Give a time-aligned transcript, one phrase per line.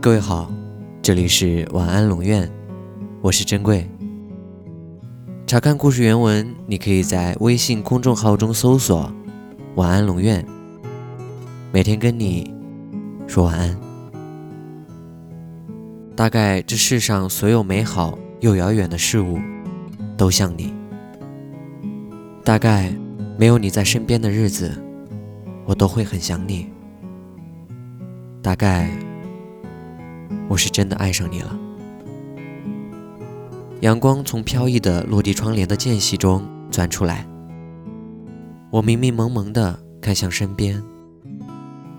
[0.00, 0.48] 各位好，
[1.02, 2.48] 这里是晚安龙院，
[3.20, 3.84] 我是珍贵。
[5.44, 9.12] 查看故事原文，你可以在微信公众号中搜索
[9.74, 10.46] “晚安龙院”，
[11.74, 12.54] 每天跟你
[13.26, 13.76] 说晚安。
[16.14, 19.40] 大概这世上所有美好又遥远的事物，
[20.16, 20.72] 都像你。
[22.44, 22.94] 大概
[23.36, 24.80] 没有你在身边的日子，
[25.66, 26.68] 我都会很想你。
[28.40, 28.88] 大概。
[30.48, 31.58] 我是真的爱上你了。
[33.80, 37.26] 阳光从飘逸的落地窗帘的间隙中钻出来，
[38.70, 40.82] 我迷迷蒙蒙地看向身边，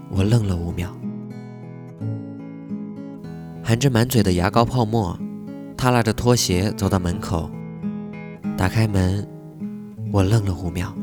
[0.09, 0.93] 我愣了五秒，
[3.63, 5.17] 含着满嘴的牙膏泡沫，
[5.77, 7.49] 踏拉着拖鞋走到门口，
[8.57, 9.25] 打开门，
[10.11, 10.93] 我愣了五秒，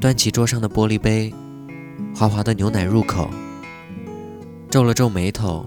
[0.00, 1.34] 端起桌上的玻璃杯，
[2.14, 3.28] 滑滑的牛奶入口。
[4.70, 5.64] 皱了皱眉头，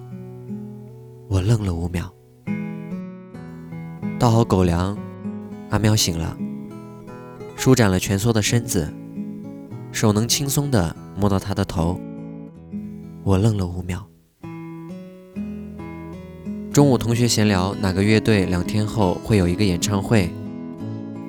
[1.27, 2.13] 我愣了五秒。
[4.19, 4.95] 倒好狗粮，
[5.71, 6.37] 阿喵醒了，
[7.55, 8.93] 舒展了蜷缩的身子，
[9.91, 11.99] 手能轻松地摸到他的头。
[13.23, 14.05] 我愣了五秒。
[16.71, 20.29] 中午同学闲聊哪个乐队两天后会有一个演唱会，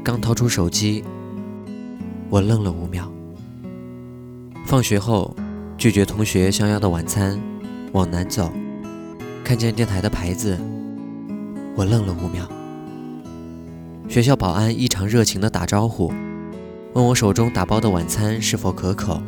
[0.04, 1.02] 刚掏出手机，
[2.28, 3.10] 我愣了五秒。
[4.66, 5.34] 放学后
[5.78, 7.40] 拒绝同学相邀的晚餐。
[7.92, 8.50] 往南走，
[9.44, 10.58] 看见电台的牌子，
[11.76, 12.48] 我愣了五秒。
[14.08, 16.10] 学校保安异常热情地打招呼，
[16.94, 19.20] 问我手中打包的晚餐是否可口，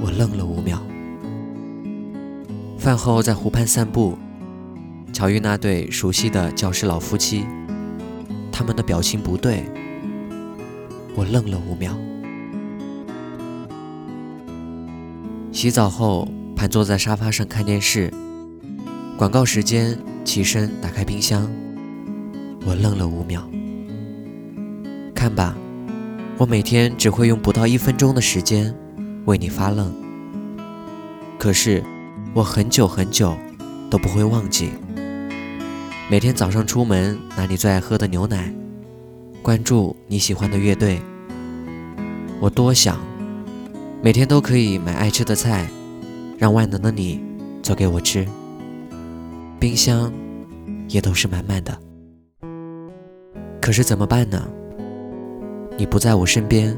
[0.00, 0.80] 我愣了五秒。
[2.78, 4.16] 饭后在湖畔散步，
[5.12, 7.44] 巧遇那对熟悉的教师老夫妻，
[8.52, 9.64] 他们的表情不对，
[11.16, 11.92] 我愣了五秒。
[15.50, 16.28] 洗澡后。
[16.56, 18.12] 盘坐在沙发上看电视，
[19.18, 21.50] 广告时间，起身打开冰箱，
[22.64, 23.46] 我愣了五秒。
[25.14, 25.56] 看吧，
[26.38, 28.74] 我每天只会用不到一分钟的时间
[29.26, 29.92] 为你发愣，
[31.38, 31.82] 可是
[32.32, 33.36] 我很久很久
[33.90, 34.70] 都不会忘记。
[36.08, 38.52] 每天早上出门拿你最爱喝的牛奶，
[39.42, 41.00] 关注你喜欢的乐队，
[42.40, 42.98] 我多想
[44.02, 45.68] 每天都可以买爱吃的菜。
[46.36, 47.22] 让万能的你
[47.62, 48.26] 做给我吃，
[49.60, 50.12] 冰箱
[50.88, 51.76] 也都是满满的。
[53.60, 54.46] 可是怎么办呢？
[55.76, 56.76] 你不在我身边，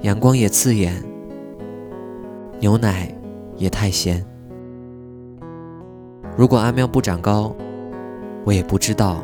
[0.00, 0.94] 阳光也刺眼，
[2.58, 3.14] 牛奶
[3.56, 4.24] 也太咸。
[6.36, 7.54] 如果阿喵不长高，
[8.44, 9.22] 我也不知道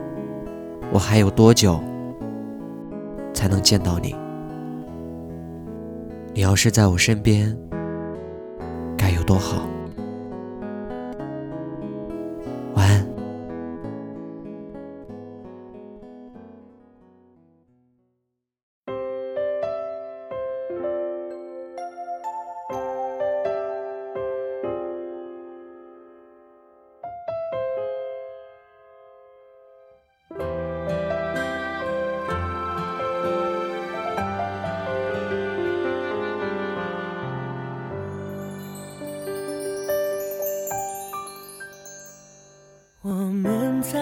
[0.92, 1.80] 我还有多久
[3.32, 4.14] 才能见到你。
[6.32, 7.58] 你要是在我身边。
[9.28, 9.67] 多好！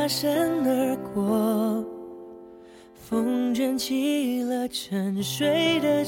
[0.06, 1.84] 擦身而过，
[2.94, 6.04] 风卷起了沉睡的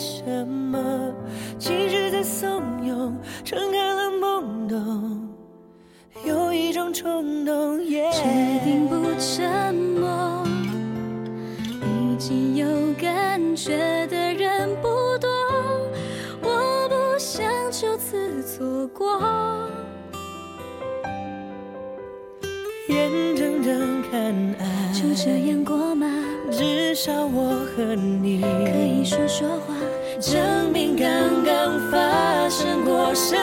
[27.01, 29.73] 少我和你可以说说话，
[30.21, 31.07] 证明刚
[31.45, 33.37] 刚发生过什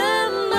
[0.52, 0.58] 么。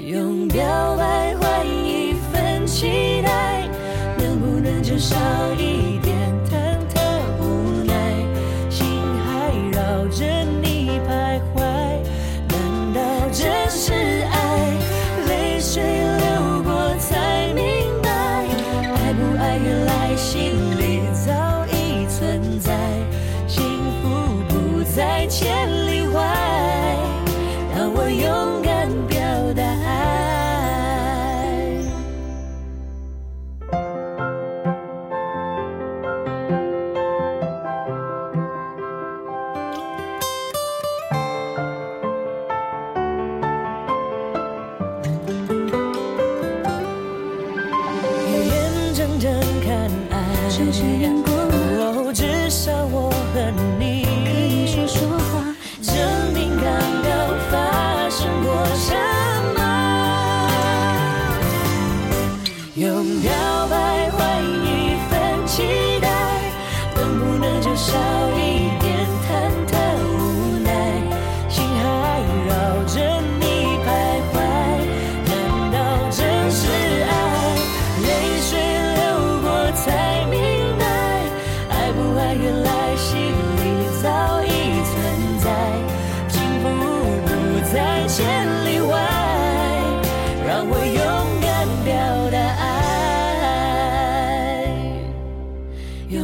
[0.00, 0.62] 用表
[0.96, 3.68] 白换一份期待，
[4.18, 5.16] 能不能就少
[5.58, 6.01] 一点？
[50.72, 51.21] 只因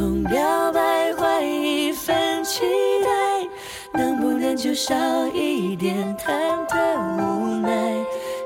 [0.08, 2.62] 用表白换一份期
[3.04, 3.46] 待
[3.92, 4.96] 能不能就少
[5.34, 6.32] 一点忐
[6.66, 6.78] 忑
[7.18, 7.92] 无奈？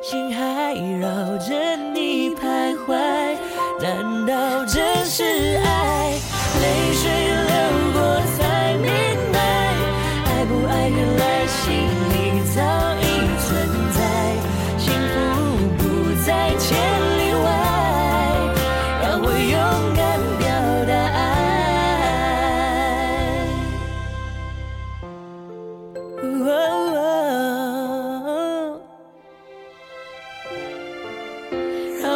[0.03, 2.97] 心还绕着你徘徊
[3.81, 5.62] 难道真是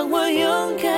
[0.09, 0.96] 我勇敢